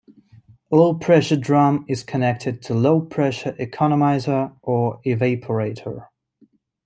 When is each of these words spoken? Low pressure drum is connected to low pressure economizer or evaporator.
Low 0.71 0.95
pressure 0.95 1.35
drum 1.35 1.85
is 1.87 2.01
connected 2.01 2.63
to 2.63 2.73
low 2.73 3.01
pressure 3.01 3.51
economizer 3.59 4.51
or 4.63 4.99
evaporator. 5.05 6.07